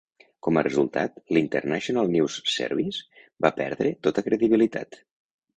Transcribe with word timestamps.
Com 0.45 0.59
a 0.59 0.61
resultat, 0.67 1.19
l'International 1.37 2.09
News 2.15 2.39
Service 2.55 3.05
va 3.47 3.55
perdre 3.63 3.93
tota 4.09 4.25
credibilitat. 4.31 5.03